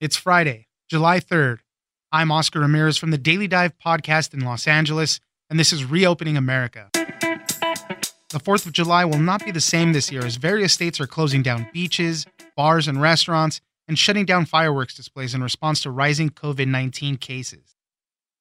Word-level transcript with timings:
It's 0.00 0.16
Friday, 0.16 0.66
July 0.88 1.20
3rd. 1.20 1.58
I'm 2.10 2.32
Oscar 2.32 2.60
Ramirez 2.60 2.96
from 2.96 3.10
the 3.10 3.18
Daily 3.18 3.46
Dive 3.46 3.74
podcast 3.84 4.32
in 4.32 4.40
Los 4.40 4.66
Angeles, 4.66 5.20
and 5.50 5.60
this 5.60 5.74
is 5.74 5.84
Reopening 5.84 6.38
America. 6.38 6.88
The 6.94 8.40
4th 8.40 8.64
of 8.64 8.72
July 8.72 9.04
will 9.04 9.18
not 9.18 9.44
be 9.44 9.50
the 9.50 9.60
same 9.60 9.92
this 9.92 10.10
year 10.10 10.24
as 10.24 10.36
various 10.36 10.72
states 10.72 11.02
are 11.02 11.06
closing 11.06 11.42
down 11.42 11.68
beaches, 11.74 12.26
bars, 12.56 12.88
and 12.88 12.98
restaurants 12.98 13.60
and 13.88 13.98
shutting 13.98 14.24
down 14.24 14.46
fireworks 14.46 14.94
displays 14.94 15.34
in 15.34 15.42
response 15.42 15.82
to 15.82 15.90
rising 15.90 16.30
COVID 16.30 16.66
19 16.66 17.18
cases. 17.18 17.76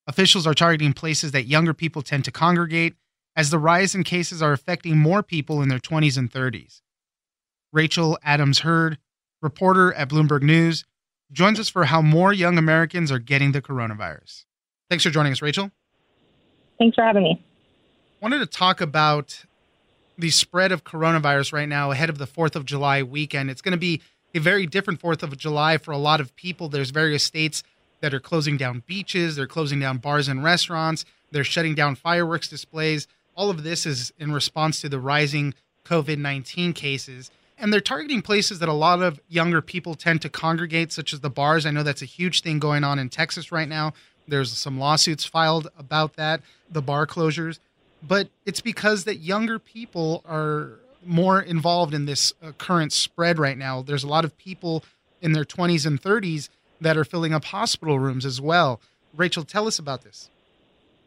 Officials 0.07 0.47
are 0.47 0.53
targeting 0.53 0.93
places 0.93 1.33
that 1.33 1.47
younger 1.47 1.73
people 1.73 2.01
tend 2.01 2.23
to 2.23 2.31
congregate, 2.31 2.95
as 3.35 3.49
the 3.49 3.59
rise 3.59 3.93
in 3.93 4.05
cases 4.05 4.41
are 4.41 4.53
affecting 4.53 4.97
more 4.97 5.21
people 5.21 5.61
in 5.61 5.67
their 5.67 5.77
20s 5.77 6.17
and 6.17 6.31
30s. 6.31 6.79
Rachel 7.73 8.17
Adams 8.23 8.59
Heard, 8.59 8.97
reporter 9.41 9.91
at 9.95 10.07
Bloomberg 10.07 10.41
News, 10.41 10.85
joins 11.31 11.59
us 11.59 11.69
for 11.69 11.85
how 11.85 12.01
more 12.01 12.33
young 12.33 12.57
Americans 12.57 13.11
are 13.11 13.19
getting 13.19 13.51
the 13.51 13.61
coronavirus. 13.61 14.45
Thanks 14.89 15.03
for 15.03 15.09
joining 15.09 15.31
us, 15.31 15.41
Rachel. 15.41 15.71
Thanks 16.77 16.95
for 16.95 17.03
having 17.03 17.23
me. 17.23 17.43
Wanted 18.21 18.39
to 18.39 18.45
talk 18.45 18.81
about 18.81 19.45
the 20.17 20.29
spread 20.29 20.71
of 20.71 20.83
coronavirus 20.83 21.53
right 21.53 21.69
now 21.69 21.91
ahead 21.91 22.09
of 22.09 22.17
the 22.17 22.27
4th 22.27 22.55
of 22.55 22.65
July 22.65 23.03
weekend. 23.03 23.49
It's 23.49 23.61
going 23.61 23.73
to 23.73 23.77
be 23.77 24.01
a 24.35 24.39
very 24.39 24.65
different 24.65 25.01
4th 25.01 25.23
of 25.23 25.37
July 25.37 25.77
for 25.77 25.91
a 25.91 25.97
lot 25.97 26.19
of 26.19 26.35
people. 26.35 26.69
There's 26.69 26.89
various 26.89 27.23
states 27.23 27.63
that 28.01 28.13
are 28.13 28.19
closing 28.19 28.57
down 28.57 28.83
beaches, 28.85 29.35
they're 29.35 29.47
closing 29.47 29.79
down 29.79 29.97
bars 29.97 30.27
and 30.27 30.43
restaurants, 30.43 31.05
they're 31.31 31.43
shutting 31.43 31.75
down 31.75 31.95
fireworks 31.95 32.47
displays. 32.47 33.07
All 33.35 33.49
of 33.49 33.63
this 33.63 33.85
is 33.85 34.11
in 34.17 34.31
response 34.31 34.81
to 34.81 34.89
the 34.89 34.99
rising 34.99 35.53
COVID 35.85 36.17
19 36.17 36.73
cases 36.73 37.31
and 37.59 37.73
they're 37.73 37.81
targeting 37.81 38.21
places 38.21 38.59
that 38.59 38.69
a 38.69 38.73
lot 38.73 39.01
of 39.01 39.19
younger 39.27 39.61
people 39.61 39.95
tend 39.95 40.21
to 40.21 40.29
congregate, 40.29 40.91
such 40.91 41.13
as 41.13 41.19
the 41.19 41.29
bars. 41.29 41.65
I 41.65 41.71
know 41.71 41.83
that's 41.83 42.01
a 42.01 42.05
huge 42.05 42.41
thing 42.41 42.59
going 42.59 42.83
on 42.83 42.97
in 42.99 43.09
Texas 43.09 43.51
right 43.51 43.67
now. 43.67 43.93
There's 44.27 44.51
some 44.51 44.79
lawsuits 44.79 45.25
filed 45.25 45.67
about 45.77 46.15
that, 46.15 46.41
the 46.71 46.81
bar 46.81 47.05
closures. 47.05 47.59
But 48.01 48.29
it's 48.45 48.61
because 48.61 49.03
that 49.03 49.17
younger 49.17 49.59
people 49.59 50.23
are 50.25 50.79
more 51.05 51.41
involved 51.41 51.93
in 51.93 52.05
this 52.05 52.33
uh, 52.41 52.51
current 52.53 52.93
spread 52.93 53.39
right 53.39 53.57
now. 53.57 53.81
There's 53.81 54.03
a 54.03 54.07
lot 54.07 54.25
of 54.25 54.37
people 54.37 54.83
in 55.21 55.33
their 55.33 55.43
20s 55.43 55.85
and 55.85 56.01
30s 56.01 56.49
that 56.79 56.97
are 56.97 57.03
filling 57.03 57.33
up 57.33 57.45
hospital 57.45 57.99
rooms 57.99 58.25
as 58.25 58.39
well. 58.39 58.79
Rachel, 59.15 59.43
tell 59.43 59.67
us 59.67 59.79
about 59.79 60.03
this. 60.03 60.29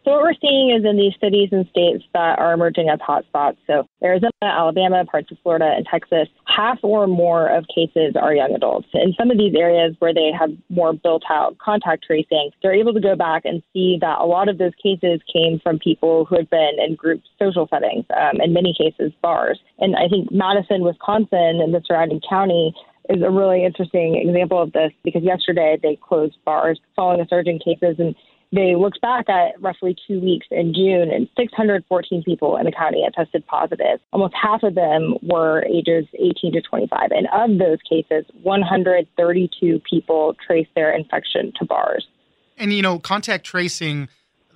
So 0.04 0.10
what 0.10 0.22
we're 0.22 0.34
seeing 0.40 0.74
is 0.76 0.84
in 0.84 0.96
these 0.96 1.12
cities 1.20 1.50
and 1.52 1.66
states 1.68 2.02
that 2.12 2.38
are 2.38 2.52
emerging 2.52 2.88
as 2.88 2.98
hotspots, 2.98 3.56
so 3.68 3.86
Arizona, 4.02 4.32
Alabama, 4.42 5.04
parts 5.04 5.30
of 5.30 5.38
Florida, 5.44 5.72
and 5.76 5.86
Texas, 5.86 6.28
half 6.46 6.78
or 6.82 7.06
more 7.06 7.46
of 7.46 7.64
cases 7.72 8.14
are 8.20 8.34
young 8.34 8.52
adults. 8.52 8.88
In 8.94 9.14
some 9.16 9.30
of 9.30 9.38
these 9.38 9.54
areas 9.56 9.94
where 10.00 10.12
they 10.12 10.32
have 10.36 10.50
more 10.70 10.92
built 10.92 11.22
out 11.30 11.56
contact 11.58 12.04
tracing, 12.04 12.50
they're 12.62 12.74
able 12.74 12.92
to 12.94 13.00
go 13.00 13.14
back 13.14 13.44
and 13.44 13.62
see 13.72 13.96
that 14.00 14.18
a 14.18 14.26
lot 14.26 14.48
of 14.48 14.58
those 14.58 14.72
cases 14.82 15.20
came 15.32 15.60
from 15.62 15.78
people 15.78 16.24
who 16.24 16.36
had 16.36 16.50
been 16.50 16.72
in 16.84 16.96
group 16.96 17.22
social 17.38 17.68
settings, 17.68 18.04
um, 18.16 18.40
in 18.40 18.52
many 18.52 18.74
cases 18.76 19.12
bars. 19.22 19.60
And 19.78 19.94
I 19.94 20.08
think 20.08 20.32
Madison, 20.32 20.82
Wisconsin, 20.82 21.60
and 21.62 21.72
the 21.72 21.82
surrounding 21.86 22.20
county 22.28 22.74
is 23.08 23.22
a 23.22 23.30
really 23.30 23.64
interesting 23.64 24.16
example 24.16 24.60
of 24.60 24.72
this 24.72 24.90
because 25.04 25.22
yesterday 25.22 25.78
they 25.80 25.96
closed 25.96 26.36
bars 26.44 26.80
following 26.96 27.20
a 27.20 27.28
surge 27.28 27.46
in 27.46 27.58
cases 27.58 27.96
and 27.98 28.16
they 28.52 28.76
looked 28.76 29.00
back 29.00 29.28
at 29.30 29.60
roughly 29.62 29.96
two 30.06 30.20
weeks 30.20 30.46
in 30.50 30.74
June, 30.74 31.10
and 31.10 31.26
614 31.38 32.22
people 32.22 32.58
in 32.58 32.66
the 32.66 32.72
county 32.72 33.02
had 33.02 33.14
tested 33.14 33.46
positive. 33.46 33.98
Almost 34.12 34.34
half 34.40 34.62
of 34.62 34.74
them 34.74 35.14
were 35.22 35.64
ages 35.64 36.04
18 36.14 36.52
to 36.52 36.60
25. 36.60 37.10
And 37.10 37.26
of 37.32 37.58
those 37.58 37.78
cases, 37.88 38.26
132 38.42 39.80
people 39.88 40.36
traced 40.46 40.70
their 40.74 40.94
infection 40.94 41.52
to 41.58 41.64
bars. 41.64 42.06
And, 42.58 42.74
you 42.74 42.82
know, 42.82 42.98
contact 42.98 43.46
tracing 43.46 44.08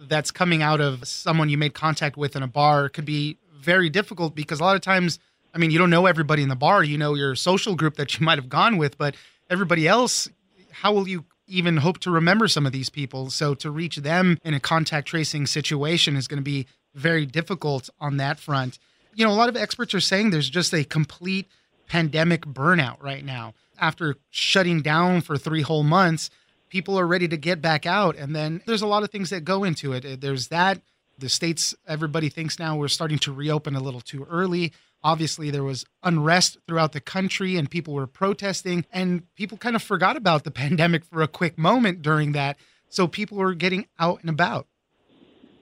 that's 0.03 0.31
coming 0.31 0.63
out 0.63 0.83
of 0.83 1.09
someone 1.09 1.49
you 1.49 1.57
made 1.57 1.73
contact 1.73 2.19
with 2.19 2.37
in 2.37 2.43
a 2.43 2.47
bar 2.47 2.91
could 2.91 3.07
be 3.07 3.39
very 3.59 3.89
difficult 3.89 4.35
because 4.35 4.61
a 4.61 4.63
lot 4.63 4.77
of 4.77 4.83
times, 4.83 5.19
I 5.55 5.59
mean, 5.59 5.71
you 5.71 5.79
don't 5.79 5.89
know 5.91 6.05
everybody 6.05 6.43
in 6.43 6.51
the 6.51 6.57
bar. 6.57 6.85
You 6.85 6.99
know 6.99 7.15
your 7.15 7.35
social 7.35 7.75
group 7.75 7.97
that 7.97 8.19
you 8.19 8.25
might 8.27 8.37
have 8.37 8.51
gone 8.51 8.77
with, 8.77 8.99
but 8.99 9.17
everybody 9.49 9.89
else, 9.89 10.29
how 10.71 10.93
will 10.93 11.09
you 11.09 11.25
even 11.47 11.79
hope 11.79 11.99
to 12.01 12.11
remember 12.11 12.49
some 12.49 12.67
of 12.67 12.73
these 12.73 12.91
people. 12.91 13.31
So 13.31 13.55
to 13.55 13.71
reach 13.71 13.97
them 13.97 14.39
in 14.45 14.55
a 14.55 14.61
contact 14.61 15.09
tracing 15.09 15.47
situation 15.47 16.17
is 16.17 16.29
going 16.29 16.39
to 16.39 16.45
be 16.45 16.67
very 16.95 17.27
difficult 17.27 17.91
on 18.01 18.17
that 18.17 18.39
front. 18.39 18.79
You 19.15 19.25
know, 19.25 19.33
a 19.33 19.35
lot 19.35 19.49
of 19.49 19.57
experts 19.57 19.95
are 19.95 20.01
saying 20.01 20.31
there's 20.31 20.51
just 20.51 20.75
a 20.75 20.85
complete 20.85 21.47
pandemic 21.89 22.43
burnout 22.43 23.03
right 23.03 23.25
now. 23.25 23.55
After 23.79 24.17
shutting 24.31 24.83
down 24.83 25.21
for 25.21 25.37
three 25.37 25.63
whole 25.63 25.83
months, 25.83 26.31
people 26.69 26.99
are 26.99 27.07
ready 27.07 27.29
to 27.29 27.37
get 27.37 27.63
back 27.63 27.87
out. 27.87 28.17
And 28.17 28.35
then 28.35 28.63
there's 28.67 28.83
a 28.83 28.87
lot 28.87 29.03
of 29.03 29.11
things 29.11 29.31
that 29.31 29.45
go 29.45 29.65
into 29.65 29.93
it. 29.93 30.21
There's 30.21 30.49
that. 30.49 30.81
The 31.19 31.29
states, 31.29 31.75
everybody 31.87 32.29
thinks 32.29 32.59
now 32.59 32.77
we're 32.77 32.89
starting 32.89 33.19
to 33.21 33.33
reopen 33.33 33.75
a 33.75 33.81
little 33.81 34.03
too 34.03 34.27
early. 34.29 34.73
Obviously, 35.03 35.51
there 35.51 35.65
was 35.65 35.85
unrest 36.03 36.59
throughout 36.67 36.93
the 36.93 37.01
country 37.01 37.57
and 37.57 37.71
people 37.71 37.95
were 37.95 38.07
protesting, 38.07 38.85
and 38.93 39.23
people 39.35 39.59
kind 39.59 39.77
of 39.77 39.83
forgot 39.83 40.17
about 40.17 40.45
the 40.45 40.51
pandemic 40.63 41.05
for 41.05 41.23
a 41.23 41.29
quick 41.29 41.59
moment 41.59 42.03
during 42.03 42.33
that. 42.33 42.57
So 42.89 43.07
people 43.07 43.39
were 43.39 43.55
getting 43.55 43.87
out 43.99 44.21
and 44.21 44.31
about. 44.31 44.67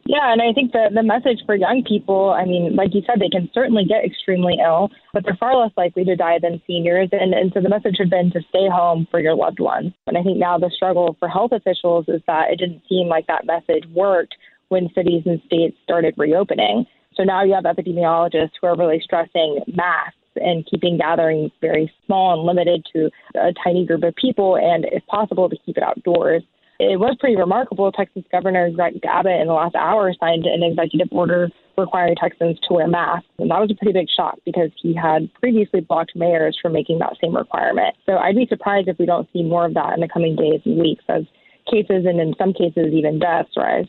Yeah, 0.06 0.32
and 0.32 0.43
I 0.43 0.53
think 0.53 0.73
the 0.73 0.91
the 0.93 1.03
message 1.03 1.41
for 1.47 1.55
young 1.55 1.82
people, 1.82 2.29
I 2.31 2.44
mean, 2.44 2.76
like 2.76 2.93
you 2.93 3.00
said, 3.06 3.20
they 3.20 3.31
can 3.31 3.49
certainly 3.55 3.85
get 3.87 4.05
extremely 4.05 4.58
ill, 4.62 4.91
but 5.14 5.25
they're 5.25 5.37
far 5.41 5.56
less 5.56 5.73
likely 5.79 6.05
to 6.05 6.14
die 6.14 6.38
than 6.41 6.61
seniors. 6.67 7.08
And, 7.11 7.32
and 7.32 7.50
so 7.55 7.62
the 7.62 7.70
message 7.70 7.97
had 7.99 8.11
been 8.11 8.31
to 8.32 8.41
stay 8.50 8.69
home 8.69 9.08
for 9.11 9.19
your 9.19 9.35
loved 9.35 9.61
ones. 9.61 9.94
And 10.06 10.19
I 10.19 10.23
think 10.23 10.37
now 10.37 10.58
the 10.58 10.70
struggle 10.75 11.17
for 11.19 11.29
health 11.29 11.53
officials 11.53 12.05
is 12.08 12.20
that 12.26 12.50
it 12.50 12.56
didn't 12.56 12.82
seem 12.87 13.08
like 13.08 13.26
that 13.29 13.47
message 13.47 13.85
worked 13.94 14.35
when 14.69 14.91
cities 14.94 15.23
and 15.25 15.41
states 15.47 15.76
started 15.82 16.14
reopening. 16.19 16.85
So 17.16 17.22
now 17.22 17.44
you 17.44 17.55
have 17.55 17.64
epidemiologists 17.64 18.52
who 18.61 18.66
are 18.66 18.76
really 18.76 19.00
stressing 19.02 19.61
masks 19.72 20.16
and 20.37 20.66
keeping 20.66 20.99
gatherings 20.99 21.52
very 21.61 21.93
small 22.06 22.34
and 22.34 22.43
limited 22.43 22.84
to 22.93 23.11
a 23.37 23.52
tiny 23.62 23.87
group 23.87 24.02
of 24.02 24.14
people, 24.16 24.56
and 24.56 24.84
if 24.90 25.05
possible, 25.06 25.49
to 25.49 25.56
keep 25.64 25.76
it 25.76 25.82
outdoors. 25.82 26.43
It 26.81 26.99
was 26.99 27.16
pretty 27.20 27.37
remarkable. 27.37 27.93
Texas 27.93 28.25
Governor 28.32 28.69
Greg 28.70 28.99
Abbott 29.05 29.40
in 29.40 29.46
the 29.46 29.52
last 29.52 29.76
hour 29.76 30.12
signed 30.19 30.44
an 30.44 30.64
executive 30.64 31.08
order 31.12 31.49
requiring 31.78 32.16
Texans 32.16 32.58
to 32.66 32.75
wear 32.75 32.88
masks. 32.88 33.28
And 33.38 33.50
that 33.50 33.60
was 33.60 33.70
a 33.70 33.75
pretty 33.75 33.93
big 33.93 34.08
shock 34.14 34.38
because 34.44 34.70
he 34.82 34.94
had 34.94 35.32
previously 35.34 35.81
blocked 35.81 36.12
mayors 36.17 36.58
from 36.60 36.72
making 36.72 36.99
that 36.99 37.17
same 37.22 37.37
requirement. 37.37 37.94
So 38.06 38.17
I'd 38.17 38.37
be 38.37 38.46
surprised 38.49 38.88
if 38.88 38.99
we 38.99 39.06
don't 39.06 39.28
see 39.32 39.43
more 39.43 39.67
of 39.67 39.75
that 39.75 39.94
in 39.94 40.00
the 40.00 40.08
coming 40.08 40.34
days 40.34 40.60
and 40.64 40.78
weeks 40.78 41.05
as 41.08 41.22
cases 41.70 42.06
and 42.06 42.20
in 42.20 42.34
some 42.38 42.52
cases 42.52 42.93
even 42.93 43.19
deaths 43.19 43.50
rise. 43.56 43.87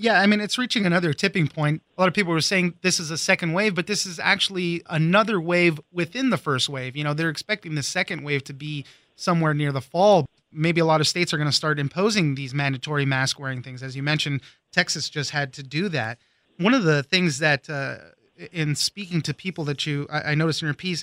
Yeah, 0.00 0.20
I 0.20 0.26
mean, 0.26 0.40
it's 0.40 0.56
reaching 0.56 0.86
another 0.86 1.12
tipping 1.12 1.48
point. 1.48 1.82
A 1.96 2.00
lot 2.00 2.06
of 2.06 2.14
people 2.14 2.32
were 2.32 2.40
saying 2.40 2.74
this 2.82 3.00
is 3.00 3.10
a 3.10 3.18
second 3.18 3.52
wave, 3.52 3.74
but 3.74 3.88
this 3.88 4.06
is 4.06 4.20
actually 4.20 4.80
another 4.88 5.40
wave 5.40 5.80
within 5.92 6.30
the 6.30 6.36
first 6.36 6.68
wave. 6.68 6.96
You 6.96 7.02
know, 7.02 7.14
they're 7.14 7.28
expecting 7.28 7.74
the 7.74 7.82
second 7.82 8.22
wave 8.22 8.44
to 8.44 8.54
be 8.54 8.84
somewhere 9.16 9.54
near 9.54 9.72
the 9.72 9.80
fall. 9.80 10.26
Maybe 10.52 10.80
a 10.80 10.84
lot 10.84 11.00
of 11.00 11.08
states 11.08 11.34
are 11.34 11.36
going 11.36 11.50
to 11.50 11.56
start 11.56 11.80
imposing 11.80 12.36
these 12.36 12.54
mandatory 12.54 13.04
mask 13.04 13.40
wearing 13.40 13.60
things. 13.60 13.82
As 13.82 13.96
you 13.96 14.04
mentioned, 14.04 14.40
Texas 14.70 15.10
just 15.10 15.32
had 15.32 15.52
to 15.54 15.64
do 15.64 15.88
that. 15.88 16.18
One 16.58 16.74
of 16.74 16.84
the 16.84 17.02
things 17.02 17.40
that, 17.40 17.68
uh, 17.68 17.96
in 18.52 18.76
speaking 18.76 19.20
to 19.22 19.34
people 19.34 19.64
that 19.64 19.84
you, 19.84 20.06
I, 20.10 20.30
I 20.30 20.34
noticed 20.36 20.62
in 20.62 20.66
your 20.66 20.74
piece, 20.74 21.02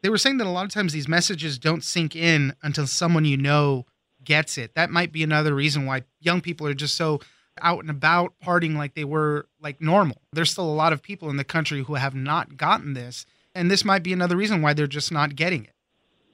they 0.00 0.08
were 0.08 0.18
saying 0.18 0.38
that 0.38 0.46
a 0.46 0.50
lot 0.50 0.64
of 0.64 0.72
times 0.72 0.94
these 0.94 1.06
messages 1.06 1.58
don't 1.58 1.84
sink 1.84 2.16
in 2.16 2.54
until 2.62 2.86
someone 2.86 3.26
you 3.26 3.36
know 3.36 3.84
gets 4.24 4.56
it. 4.56 4.74
That 4.74 4.90
might 4.90 5.12
be 5.12 5.22
another 5.22 5.54
reason 5.54 5.84
why 5.84 6.04
young 6.20 6.40
people 6.40 6.66
are 6.66 6.74
just 6.74 6.96
so 6.96 7.20
out 7.60 7.80
and 7.80 7.90
about 7.90 8.32
partying 8.44 8.76
like 8.76 8.94
they 8.94 9.04
were 9.04 9.46
like 9.60 9.80
normal. 9.80 10.16
There's 10.32 10.50
still 10.50 10.68
a 10.68 10.72
lot 10.72 10.92
of 10.92 11.02
people 11.02 11.30
in 11.30 11.36
the 11.36 11.44
country 11.44 11.82
who 11.82 11.94
have 11.94 12.14
not 12.14 12.56
gotten 12.56 12.94
this. 12.94 13.26
And 13.54 13.70
this 13.70 13.84
might 13.84 14.02
be 14.02 14.12
another 14.12 14.36
reason 14.36 14.62
why 14.62 14.72
they're 14.72 14.86
just 14.86 15.12
not 15.12 15.36
getting 15.36 15.64
it. 15.64 15.72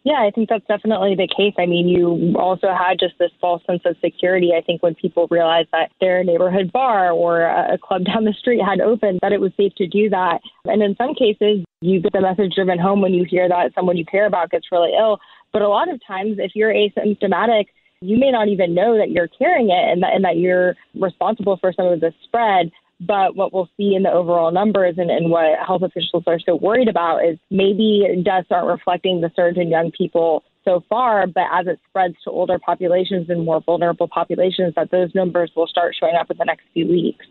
Yeah, 0.04 0.22
I 0.26 0.30
think 0.30 0.48
that's 0.48 0.64
definitely 0.66 1.16
the 1.16 1.28
case. 1.28 1.54
I 1.58 1.66
mean, 1.66 1.88
you 1.88 2.34
also 2.38 2.68
had 2.68 2.98
just 2.98 3.18
this 3.18 3.32
false 3.40 3.62
sense 3.66 3.82
of 3.84 3.96
security. 4.00 4.52
I 4.56 4.62
think 4.62 4.82
when 4.82 4.94
people 4.94 5.26
realized 5.30 5.68
that 5.72 5.90
their 6.00 6.22
neighborhood 6.24 6.72
bar 6.72 7.10
or 7.10 7.42
a 7.42 7.76
club 7.76 8.04
down 8.06 8.24
the 8.24 8.32
street 8.32 8.60
had 8.64 8.80
opened, 8.80 9.18
that 9.22 9.32
it 9.32 9.40
was 9.40 9.52
safe 9.56 9.74
to 9.76 9.86
do 9.86 10.08
that. 10.10 10.40
And 10.64 10.82
in 10.82 10.96
some 10.96 11.14
cases, 11.14 11.64
you 11.80 12.00
get 12.00 12.12
the 12.12 12.22
message 12.22 12.54
driven 12.54 12.78
home 12.78 13.02
when 13.02 13.12
you 13.12 13.24
hear 13.28 13.48
that 13.48 13.74
someone 13.74 13.96
you 13.96 14.04
care 14.04 14.26
about 14.26 14.50
gets 14.50 14.72
really 14.72 14.92
ill. 14.98 15.18
But 15.52 15.62
a 15.62 15.68
lot 15.68 15.90
of 15.90 16.00
times, 16.06 16.38
if 16.38 16.52
you're 16.54 16.72
asymptomatic, 16.72 17.66
you 18.00 18.18
may 18.18 18.30
not 18.30 18.48
even 18.48 18.74
know 18.74 18.96
that 18.96 19.10
you're 19.10 19.28
carrying 19.28 19.70
it 19.70 19.92
and 19.92 20.02
that, 20.02 20.14
and 20.14 20.24
that 20.24 20.36
you're 20.36 20.76
responsible 20.94 21.56
for 21.56 21.72
some 21.72 21.86
of 21.86 22.00
the 22.00 22.12
spread. 22.24 22.70
But 23.00 23.36
what 23.36 23.52
we'll 23.52 23.68
see 23.76 23.94
in 23.94 24.02
the 24.02 24.10
overall 24.10 24.50
numbers 24.50 24.96
and, 24.98 25.08
and 25.08 25.30
what 25.30 25.58
health 25.64 25.82
officials 25.82 26.24
are 26.26 26.40
so 26.40 26.56
worried 26.56 26.88
about 26.88 27.24
is 27.24 27.38
maybe 27.48 28.04
deaths 28.24 28.48
aren't 28.50 28.66
reflecting 28.66 29.20
the 29.20 29.30
surge 29.36 29.56
in 29.56 29.68
young 29.68 29.92
people 29.96 30.42
so 30.64 30.82
far, 30.88 31.26
but 31.26 31.44
as 31.52 31.66
it 31.66 31.78
spreads 31.88 32.16
to 32.24 32.30
older 32.30 32.58
populations 32.58 33.30
and 33.30 33.44
more 33.44 33.60
vulnerable 33.60 34.08
populations, 34.08 34.74
that 34.74 34.90
those 34.90 35.14
numbers 35.14 35.50
will 35.56 35.66
start 35.66 35.94
showing 35.98 36.16
up 36.16 36.30
in 36.30 36.36
the 36.36 36.44
next 36.44 36.64
few 36.74 36.86
weeks. 36.86 37.24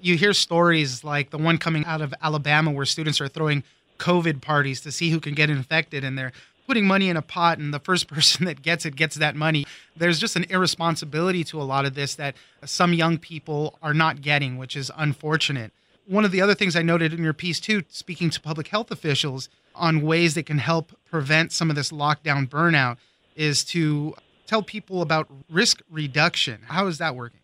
You 0.00 0.16
hear 0.16 0.32
stories 0.34 1.02
like 1.02 1.30
the 1.30 1.38
one 1.38 1.58
coming 1.58 1.84
out 1.84 2.02
of 2.02 2.14
Alabama 2.22 2.70
where 2.70 2.84
students 2.84 3.20
are 3.20 3.28
throwing 3.28 3.64
COVID 3.98 4.42
parties 4.42 4.82
to 4.82 4.92
see 4.92 5.10
who 5.10 5.18
can 5.18 5.34
get 5.34 5.48
infected, 5.48 6.04
and 6.04 6.18
they're 6.18 6.32
putting 6.66 6.86
money 6.86 7.08
in 7.08 7.16
a 7.16 7.22
pot 7.22 7.58
and 7.58 7.72
the 7.72 7.78
first 7.78 8.08
person 8.12 8.44
that 8.46 8.62
gets 8.62 8.84
it 8.84 8.96
gets 8.96 9.16
that 9.16 9.36
money. 9.36 9.66
There's 9.96 10.18
just 10.18 10.36
an 10.36 10.44
irresponsibility 10.48 11.44
to 11.44 11.60
a 11.60 11.64
lot 11.64 11.84
of 11.84 11.94
this 11.94 12.14
that 12.16 12.34
some 12.64 12.92
young 12.92 13.18
people 13.18 13.78
are 13.82 13.94
not 13.94 14.20
getting, 14.20 14.58
which 14.58 14.76
is 14.76 14.90
unfortunate. 14.96 15.72
One 16.06 16.24
of 16.24 16.30
the 16.30 16.40
other 16.40 16.54
things 16.54 16.76
I 16.76 16.82
noted 16.82 17.12
in 17.12 17.24
your 17.24 17.32
piece, 17.32 17.58
too, 17.58 17.82
speaking 17.88 18.30
to 18.30 18.40
public 18.40 18.68
health 18.68 18.90
officials 18.90 19.48
on 19.74 20.02
ways 20.02 20.34
that 20.34 20.46
can 20.46 20.58
help 20.58 20.96
prevent 21.04 21.52
some 21.52 21.68
of 21.68 21.76
this 21.76 21.90
lockdown 21.90 22.48
burnout, 22.48 22.96
is 23.34 23.64
to 23.64 24.14
tell 24.46 24.62
people 24.62 25.02
about 25.02 25.28
risk 25.50 25.82
reduction. 25.90 26.60
How 26.66 26.86
is 26.86 26.98
that 26.98 27.16
working? 27.16 27.40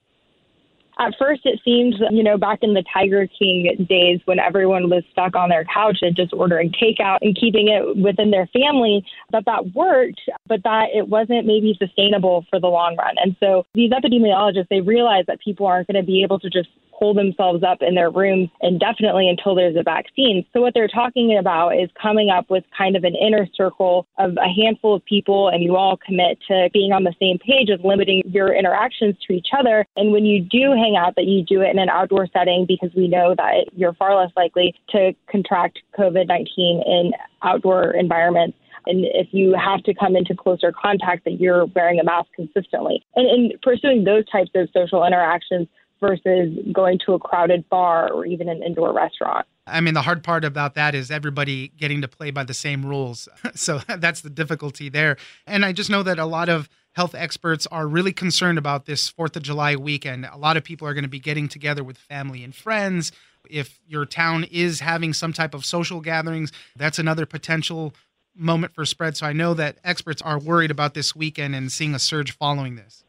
At 1.03 1.15
first, 1.19 1.41
it 1.45 1.59
seemed, 1.65 1.97
you 2.13 2.23
know, 2.23 2.39
back 2.39 2.61
in 2.63 2.75
the 2.75 2.85
Tiger 2.95 3.27
King 3.27 3.87
days 3.89 4.21
when 4.27 4.39
everyone 4.39 4.89
was 4.89 5.03
stuck 5.11 5.35
on 5.35 5.49
their 5.49 5.65
couch 5.65 5.99
and 6.01 6.15
just 6.15 6.33
ordering 6.33 6.71
takeout 6.71 7.19
and 7.23 7.37
keeping 7.37 7.67
it 7.67 7.97
within 7.97 8.31
their 8.31 8.47
family, 8.47 9.05
that 9.33 9.45
that 9.47 9.75
worked, 9.75 10.21
but 10.47 10.63
that 10.63 10.91
it 10.95 11.09
wasn't 11.09 11.45
maybe 11.45 11.77
sustainable 11.77 12.47
for 12.49 12.61
the 12.61 12.69
long 12.69 12.97
run. 12.97 13.17
And 13.21 13.35
so 13.41 13.67
these 13.75 13.91
epidemiologists, 13.91 14.69
they 14.71 14.81
realized 14.81 15.27
that 15.27 15.41
people 15.41 15.67
aren't 15.67 15.89
going 15.89 16.01
to 16.01 16.07
be 16.07 16.23
able 16.23 16.39
to 16.39 16.49
just 16.49 16.69
hold 17.03 17.17
themselves 17.17 17.65
up 17.65 17.79
in 17.81 17.97
their 17.97 18.11
rooms 18.11 18.49
indefinitely 18.61 19.29
until 19.29 19.57
there's 19.57 19.75
a 19.75 19.83
vaccine. 19.83 20.47
So, 20.53 20.61
what 20.61 20.73
they're 20.73 20.87
talking 20.87 21.37
about 21.37 21.71
is 21.71 21.91
coming 22.01 22.31
up 22.31 22.49
with 22.49 22.63
kind 22.79 22.95
of 22.95 23.03
an 23.03 23.17
inner 23.17 23.49
circle 23.57 24.07
of 24.19 24.37
a 24.37 24.49
handful 24.49 24.95
of 24.95 25.05
people, 25.05 25.49
and 25.49 25.65
you 25.65 25.75
all 25.75 25.97
commit 25.97 26.39
to 26.47 26.71
being 26.73 26.93
on 26.93 27.03
the 27.03 27.15
same 27.21 27.39
page 27.39 27.71
of 27.71 27.85
limiting 27.85 28.23
your 28.27 28.55
interactions 28.55 29.17
to 29.27 29.33
each 29.33 29.49
other. 29.59 29.85
And 29.97 30.13
when 30.13 30.25
you 30.25 30.43
do 30.45 30.71
hang 30.71 30.95
out, 30.97 31.17
that 31.17 31.25
you 31.25 31.45
do 31.45 31.61
it 31.61 31.71
in 31.71 31.81
an 31.81 31.89
outdoor 31.89 32.29
setting 32.33 32.67
because 32.69 32.91
we 32.97 33.09
know 33.09 33.35
that 33.37 33.67
you're 33.75 33.95
far 33.95 34.15
less 34.15 34.31
likely 34.37 34.73
to 34.91 35.13
contract 35.29 35.81
COVID 35.99 36.29
19 36.29 36.83
in 36.87 37.13
outdoor 37.43 37.91
environments 37.91 38.57
and 38.87 39.05
if 39.15 39.29
you 39.31 39.55
have 39.55 39.83
to 39.85 39.95
come 39.95 40.17
into 40.17 40.35
closer 40.35 40.73
contact 40.73 41.25
that 41.25 41.41
you're 41.41 41.67
wearing 41.67 42.01
a 42.01 42.05
mask 42.05 42.29
consistently 42.35 43.05
and, 43.15 43.29
and, 43.29 43.61
pursuing 43.63 44.05
those 44.05 44.29
types 44.29 44.51
of 44.55 44.69
social 44.73 45.05
interactions 45.05 45.69
versus 46.03 46.59
going 46.73 46.99
to 47.07 47.15
a 47.15 47.19
crowded 47.19 47.67
bar 47.71 48.13
or 48.13 48.27
even 48.27 48.49
an 48.49 48.63
indoor 48.63 48.93
restaurant. 48.93 49.47
I 49.67 49.81
mean, 49.81 49.95
the 49.95 50.03
hard 50.03 50.25
part 50.25 50.45
about 50.45 50.75
that 50.75 50.95
is 50.95 51.11
everybody 51.11 51.69
getting 51.69 52.03
to 52.03 52.09
play 52.09 52.33
by 52.33 52.43
the 52.43 52.53
same 52.53 52.85
rules. 52.85 53.29
so 53.55 53.79
that's 53.99 54.21
the 54.21 54.29
difficulty 54.29 54.91
there. 54.91 55.17
And 55.47 55.65
I 55.65 55.73
just 55.73 55.89
know 55.89 56.03
that 56.03 56.19
a 56.19 56.27
lot 56.27 56.51
of 56.51 56.69
health 56.95 57.15
experts 57.15 57.67
are 57.69 57.87
really 57.87 58.13
concerned 58.13 58.59
about 58.59 58.85
this 58.85 59.11
4th 59.11 59.37
of 59.37 59.43
July 59.43 59.77
weekend. 59.77 60.27
A 60.27 60.37
lot 60.37 60.59
of 60.59 60.65
people 60.65 60.87
are 60.87 60.93
going 60.93 61.05
to 61.05 61.09
be 61.09 61.21
getting 61.21 61.49
together 61.49 61.83
with 61.83 61.97
family 61.97 62.45
and 62.45 62.55
friends. 62.55 63.13
If 63.49 63.81
your 63.87 64.05
town 64.05 64.45
is 64.51 64.81
having 64.81 65.15
some 65.15 65.33
type 65.33 65.55
of 65.55 65.65
social 65.65 66.01
gatherings, 66.01 66.53
that's 66.77 66.99
another 66.99 67.25
potential 67.25 67.95
moment 68.35 68.75
for 68.75 68.85
spread. 68.85 69.17
So 69.17 69.27
I 69.27 69.33
know 69.33 69.55
that 69.55 69.79
experts 69.85 70.21
are 70.21 70.39
worried 70.39 70.71
about 70.71 70.95
this 70.95 71.15
weekend 71.15 71.55
and 71.55 71.71
seeing 71.71 71.95
a 71.95 71.99
surge 71.99 72.33
following 72.33 72.77
this. 72.77 73.05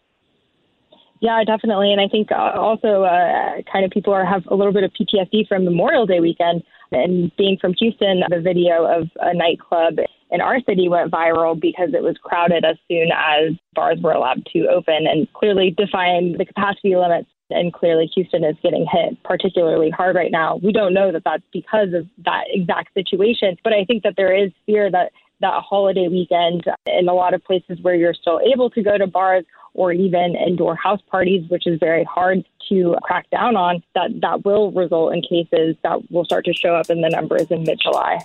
Yeah, 1.23 1.41
definitely. 1.45 1.93
And 1.93 2.01
I 2.01 2.09
think 2.09 2.33
uh, 2.33 2.51
also 2.59 3.03
uh, 3.03 3.61
kind 3.71 3.85
of 3.85 3.91
people 3.91 4.11
are 4.11 4.25
have 4.25 4.45
a 4.47 4.55
little 4.55 4.73
bit 4.73 4.83
of 4.83 4.91
PTSD 4.91 5.47
from 5.47 5.63
Memorial 5.63 6.05
Day 6.05 6.19
weekend. 6.19 6.63
And 6.91 7.31
being 7.37 7.57
from 7.61 7.73
Houston, 7.79 8.23
the 8.27 8.41
video 8.41 8.83
of 8.83 9.07
a 9.21 9.33
nightclub 9.33 9.99
in 10.31 10.41
our 10.41 10.59
city 10.67 10.89
went 10.89 11.11
viral 11.11 11.57
because 11.57 11.91
it 11.93 12.03
was 12.03 12.17
crowded 12.21 12.65
as 12.65 12.75
soon 12.89 13.07
as 13.15 13.53
bars 13.73 13.99
were 14.03 14.11
allowed 14.11 14.45
to 14.51 14.67
open 14.67 15.07
and 15.09 15.31
clearly 15.31 15.73
defying 15.77 16.35
the 16.37 16.43
capacity 16.43 16.97
limits. 16.97 17.29
And 17.49 17.71
clearly, 17.71 18.11
Houston 18.15 18.43
is 18.43 18.57
getting 18.61 18.85
hit 18.91 19.23
particularly 19.23 19.91
hard 19.91 20.17
right 20.17 20.31
now. 20.31 20.59
We 20.61 20.73
don't 20.73 20.93
know 20.93 21.13
that 21.13 21.23
that's 21.23 21.43
because 21.53 21.93
of 21.93 22.05
that 22.25 22.45
exact 22.49 22.93
situation, 22.95 23.55
but 23.63 23.71
I 23.71 23.85
think 23.85 24.03
that 24.03 24.15
there 24.17 24.35
is 24.35 24.51
fear 24.65 24.91
that 24.91 25.13
that 25.43 25.61
holiday 25.61 26.07
weekend 26.07 26.63
in 26.87 27.07
a 27.07 27.13
lot 27.13 27.33
of 27.33 27.43
places 27.43 27.79
where 27.81 27.95
you're 27.95 28.13
still 28.13 28.39
able 28.51 28.69
to 28.71 28.81
go 28.81 28.97
to 28.97 29.05
bars 29.05 29.45
or 29.73 29.91
even 29.91 30.35
indoor 30.35 30.75
house 30.75 31.01
parties, 31.09 31.47
which 31.49 31.67
is 31.67 31.79
very 31.79 32.03
hard 32.05 32.43
to 32.69 32.95
crack 33.03 33.29
down 33.29 33.55
on, 33.55 33.83
that, 33.93 34.09
that 34.21 34.45
will 34.45 34.71
result 34.71 35.13
in 35.13 35.21
cases 35.21 35.75
that 35.83 35.99
will 36.11 36.23
start 36.25 36.45
to 36.45 36.53
show 36.53 36.75
up 36.75 36.89
in 36.89 37.01
the 37.01 37.09
numbers 37.09 37.47
in 37.49 37.63
mid 37.63 37.79
July. 37.81 38.19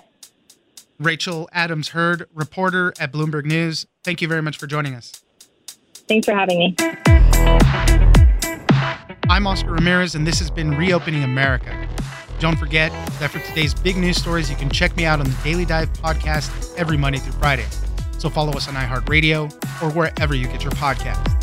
Rachel 0.99 1.49
Adams 1.53 1.89
Heard, 1.89 2.29
reporter 2.35 2.93
at 2.99 3.13
Bloomberg 3.13 3.45
News. 3.45 3.87
Thank 4.03 4.21
you 4.21 4.29
very 4.29 4.43
much 4.43 4.57
for 4.59 4.67
joining 4.67 4.95
us. 4.95 5.23
Thanks 6.09 6.27
for 6.27 6.35
having 6.35 6.59
me. 6.59 6.75
I'm 9.31 9.47
Oscar 9.47 9.73
Ramirez, 9.73 10.15
and 10.15 10.27
this 10.27 10.39
has 10.39 10.51
been 10.51 10.77
Reopening 10.77 11.23
America. 11.23 11.89
Don't 12.41 12.57
forget 12.57 12.93
that 13.19 13.31
for 13.31 13.41
today's 13.41 13.75
big 13.75 13.97
news 13.97 14.17
stories, 14.17 14.49
you 14.49 14.55
can 14.55 14.71
check 14.71 14.97
me 14.97 15.05
out 15.05 15.19
on 15.19 15.27
the 15.27 15.37
Daily 15.43 15.65
Dive 15.65 15.93
podcast 15.95 16.77
every 16.77 16.97
Monday 16.97 17.19
through 17.19 17.33
Friday. 17.33 17.67
So 18.19 18.31
follow 18.31 18.53
us 18.53 18.69
on 18.69 18.75
iHeartRadio 18.75 19.53
or 19.83 19.91
wherever 19.91 20.35
you 20.37 20.47
get 20.47 20.63
your 20.63 20.73
podcasts. 20.73 21.35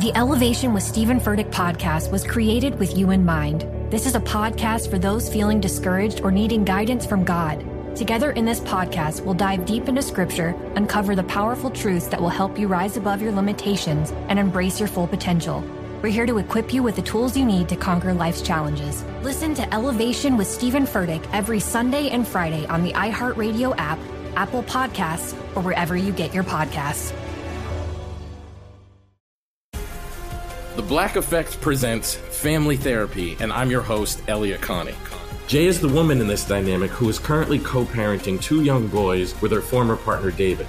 The 0.00 0.12
Elevation 0.14 0.74
with 0.74 0.82
Stephen 0.82 1.18
Furtick 1.18 1.50
podcast 1.50 2.12
was 2.12 2.22
created 2.22 2.78
with 2.78 2.98
you 2.98 3.10
in 3.10 3.24
mind. 3.24 3.66
This 3.90 4.04
is 4.04 4.14
a 4.14 4.20
podcast 4.20 4.90
for 4.90 4.98
those 4.98 5.32
feeling 5.32 5.58
discouraged 5.58 6.20
or 6.20 6.30
needing 6.30 6.64
guidance 6.64 7.06
from 7.06 7.24
God. 7.24 7.64
Together 7.96 8.32
in 8.32 8.44
this 8.44 8.60
podcast, 8.60 9.22
we'll 9.22 9.32
dive 9.32 9.64
deep 9.64 9.88
into 9.88 10.02
scripture, 10.02 10.54
uncover 10.74 11.16
the 11.16 11.24
powerful 11.24 11.70
truths 11.70 12.08
that 12.08 12.20
will 12.20 12.28
help 12.28 12.58
you 12.58 12.68
rise 12.68 12.98
above 12.98 13.22
your 13.22 13.32
limitations 13.32 14.10
and 14.28 14.38
embrace 14.38 14.78
your 14.78 14.88
full 14.88 15.06
potential. 15.06 15.64
We're 16.06 16.12
here 16.12 16.26
to 16.26 16.38
equip 16.38 16.72
you 16.72 16.84
with 16.84 16.94
the 16.94 17.02
tools 17.02 17.36
you 17.36 17.44
need 17.44 17.68
to 17.68 17.74
conquer 17.74 18.14
life's 18.14 18.40
challenges. 18.40 19.02
Listen 19.22 19.54
to 19.54 19.74
Elevation 19.74 20.36
with 20.36 20.46
Stephen 20.46 20.84
Furtick 20.84 21.28
every 21.32 21.58
Sunday 21.58 22.10
and 22.10 22.24
Friday 22.24 22.64
on 22.68 22.84
the 22.84 22.92
iHeartRadio 22.92 23.74
app, 23.76 23.98
Apple 24.36 24.62
Podcasts, 24.62 25.32
or 25.56 25.62
wherever 25.62 25.96
you 25.96 26.12
get 26.12 26.32
your 26.32 26.44
podcasts. 26.44 27.12
The 30.76 30.82
Black 30.82 31.16
Effect 31.16 31.60
presents 31.60 32.14
Family 32.14 32.76
Therapy, 32.76 33.36
and 33.40 33.52
I'm 33.52 33.72
your 33.72 33.82
host, 33.82 34.22
Elliott 34.28 34.60
Connie. 34.60 34.94
Jay 35.48 35.66
is 35.66 35.80
the 35.80 35.88
woman 35.88 36.20
in 36.20 36.28
this 36.28 36.46
dynamic 36.46 36.92
who 36.92 37.08
is 37.08 37.18
currently 37.18 37.58
co 37.58 37.84
parenting 37.84 38.40
two 38.40 38.62
young 38.62 38.86
boys 38.86 39.34
with 39.42 39.50
her 39.50 39.60
former 39.60 39.96
partner, 39.96 40.30
David. 40.30 40.68